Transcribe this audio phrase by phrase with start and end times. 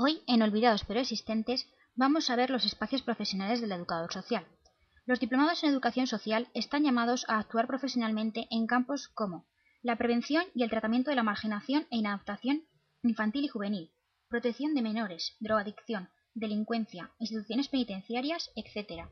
[0.00, 1.66] Hoy, en Olvidados pero Existentes,
[1.96, 4.46] vamos a ver los espacios profesionales del educador social.
[5.06, 9.48] Los diplomados en educación social están llamados a actuar profesionalmente en campos como
[9.82, 12.62] la prevención y el tratamiento de la marginación e inadaptación
[13.02, 13.90] infantil y juvenil,
[14.28, 19.08] protección de menores, drogadicción, delincuencia, instituciones penitenciarias, etc.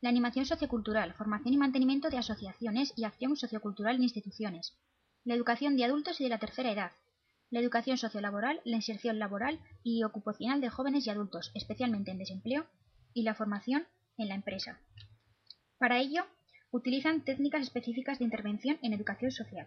[0.00, 4.78] La animación sociocultural, formación y mantenimiento de asociaciones y acción sociocultural en instituciones.
[5.24, 6.92] La educación de adultos y de la tercera edad.
[7.50, 12.66] La educación sociolaboral, la inserción laboral y ocupacional de jóvenes y adultos, especialmente en desempleo.
[13.14, 13.86] Y la formación
[14.18, 14.78] en la empresa.
[15.78, 16.26] Para ello,
[16.70, 19.66] utilizan técnicas específicas de intervención en educación social.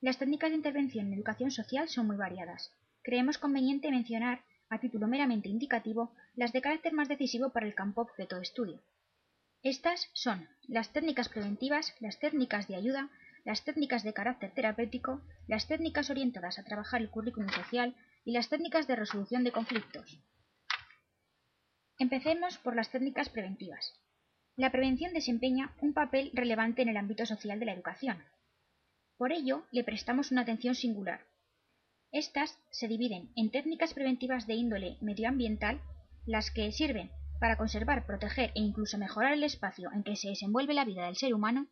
[0.00, 2.70] Las técnicas de intervención en educación social son muy variadas.
[3.02, 8.02] Creemos conveniente mencionar, a título meramente indicativo, las de carácter más decisivo para el campo
[8.02, 8.82] objeto de estudio.
[9.62, 13.10] Estas son las técnicas preventivas, las técnicas de ayuda,
[13.44, 18.48] las técnicas de carácter terapéutico, las técnicas orientadas a trabajar el currículum social y las
[18.48, 20.18] técnicas de resolución de conflictos.
[21.98, 24.00] Empecemos por las técnicas preventivas.
[24.56, 28.24] La prevención desempeña un papel relevante en el ámbito social de la educación.
[29.16, 31.26] Por ello, le prestamos una atención singular.
[32.10, 35.80] Estas se dividen en técnicas preventivas de índole medioambiental,
[36.26, 40.72] las que sirven para conservar, proteger e incluso mejorar el espacio en que se desenvuelve
[40.72, 41.66] la vida del ser humano.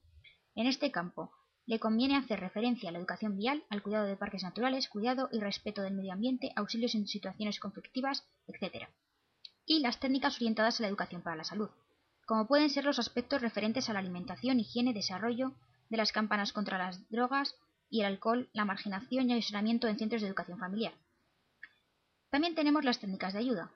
[0.55, 1.33] En este campo,
[1.67, 5.41] le conviene hacer referencia a la educación vial, al cuidado de parques naturales, cuidado y
[5.41, 8.89] respeto del medio ambiente, auxilios en situaciones conflictivas, etc.
[9.65, 11.71] Y las técnicas orientadas a la educación para la salud
[12.27, 15.53] como pueden ser los aspectos referentes a la alimentación, higiene, desarrollo
[15.91, 17.57] de las campanas contra las drogas
[17.91, 20.95] y el alcohol, la marginación y aislamiento en centros de educación familiar.
[22.31, 23.71] También tenemos las técnicas de ayuda.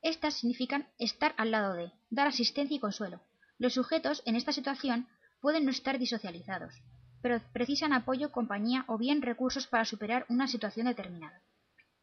[0.00, 3.20] Estas significan estar al lado de, dar asistencia y consuelo.
[3.58, 5.08] Los sujetos en esta situación
[5.40, 6.74] pueden no estar disocializados,
[7.22, 11.42] pero precisan apoyo, compañía o bien recursos para superar una situación determinada.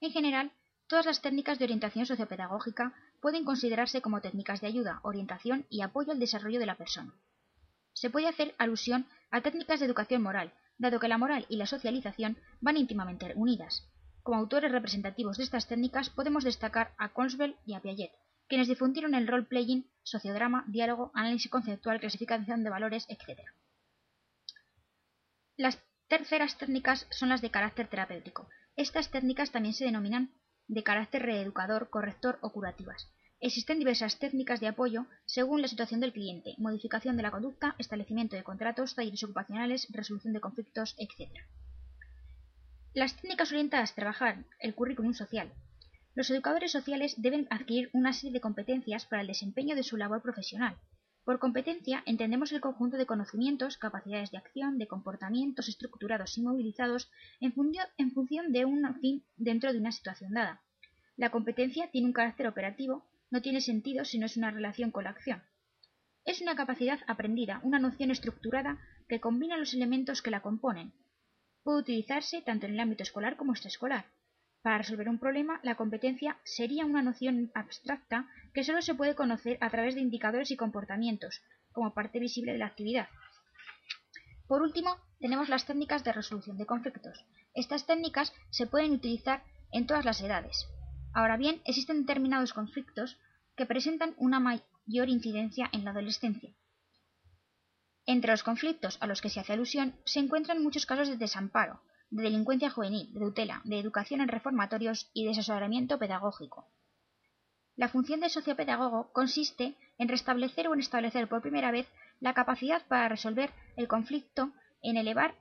[0.01, 0.51] En general,
[0.89, 6.11] Todas las técnicas de orientación sociopedagógica pueden considerarse como técnicas de ayuda, orientación y apoyo
[6.11, 7.13] al desarrollo de la persona.
[7.93, 11.67] Se puede hacer alusión a técnicas de educación moral, dado que la moral y la
[11.67, 13.87] socialización van íntimamente unidas.
[14.23, 18.11] Como autores representativos de estas técnicas podemos destacar a Conswell y a Piaget,
[18.47, 23.41] quienes difundieron el role-playing, sociodrama, diálogo, análisis conceptual, clasificación de valores, etc.
[25.59, 25.77] Las
[26.07, 28.47] terceras técnicas son las de carácter terapéutico.
[28.77, 30.31] Estas técnicas también se denominan
[30.69, 33.11] de carácter reeducador, corrector o curativas.
[33.41, 38.37] Existen diversas técnicas de apoyo según la situación del cliente, modificación de la conducta, establecimiento
[38.37, 41.29] de contratos, talleres ocupacionales, resolución de conflictos, etc.
[42.93, 45.51] Las técnicas orientadas a trabajar el currículum social.
[46.15, 50.21] Los educadores sociales deben adquirir una serie de competencias para el desempeño de su labor
[50.21, 50.77] profesional.
[51.23, 57.11] Por competencia entendemos el conjunto de conocimientos, capacidades de acción, de comportamientos estructurados y movilizados
[57.39, 60.61] en, función de un fin dentro de una situación dada.
[61.17, 65.03] La competencia tiene un carácter operativo, no tiene sentido si no es una relación con
[65.03, 65.43] la acción.
[66.25, 70.93] Es una capacidad aprendida, una noción estructurada que combina los elementos que la componen.
[71.63, 74.05] Puede utilizarse tanto en el ámbito escolar como extraescolar.
[74.61, 79.57] Para resolver un problema, la competencia sería una noción abstracta que solo se puede conocer
[79.61, 83.07] a través de indicadores y comportamientos, como parte visible de la actividad.
[84.47, 87.25] Por último, tenemos las técnicas de resolución de conflictos.
[87.53, 90.67] Estas técnicas se pueden utilizar en todas las edades.
[91.13, 93.17] Ahora bien, existen determinados conflictos
[93.55, 96.53] que presentan una mayor incidencia en la adolescencia.
[98.05, 101.81] Entre los conflictos a los que se hace alusión se encuentran muchos casos de desamparo,
[102.09, 106.67] de delincuencia juvenil, de tutela, de educación en reformatorios y de asesoramiento pedagógico.
[107.75, 111.87] La función del sociopedagogo consiste en restablecer o en establecer por primera vez
[112.19, 114.51] la capacidad para resolver el conflicto,
[114.81, 115.35] en elevar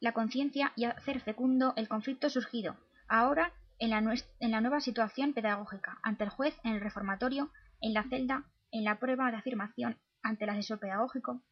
[0.00, 2.76] la conciencia y hacer fecundo el conflicto surgido,
[3.08, 3.98] ahora en la,
[4.40, 7.50] en la nueva situación pedagógica, ante el juez, en el reformatorio,
[7.80, 11.42] en la celda, en la prueba de afirmación, ante el asesor pedagógico,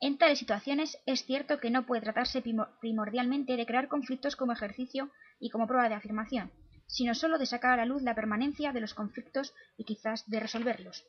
[0.00, 2.42] en tales situaciones es cierto que no puede tratarse
[2.80, 6.50] primordialmente de crear conflictos como ejercicio y como prueba de afirmación,
[6.86, 10.40] sino solo de sacar a la luz la permanencia de los conflictos y quizás de
[10.40, 11.06] resolverlos.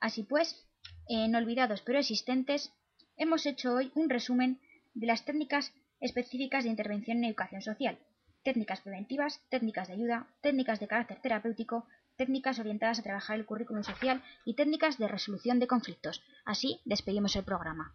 [0.00, 0.66] Así pues,
[1.08, 2.72] en olvidados pero existentes,
[3.16, 4.60] hemos hecho hoy un resumen
[4.94, 7.98] de las técnicas específicas de intervención en educación social,
[8.42, 11.86] técnicas preventivas, técnicas de ayuda, técnicas de carácter terapéutico,
[12.16, 16.22] técnicas orientadas a trabajar el currículum social y técnicas de resolución de conflictos.
[16.44, 17.94] Así despedimos el programa.